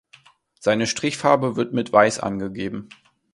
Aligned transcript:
Seine 0.59 0.87
Strichfarbe 0.87 1.55
wird 1.57 1.73
mit 1.75 1.93
weiß 1.93 2.21
angegeben. 2.21 2.89